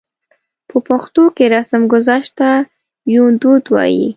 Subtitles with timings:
[0.69, 2.49] په پښتو کې رسمګذشت ته
[3.15, 4.07] يوندود وايي.